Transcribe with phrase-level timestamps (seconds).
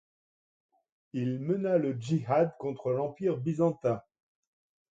[1.13, 4.01] Il mena le jihad contre l'Empire byzantin.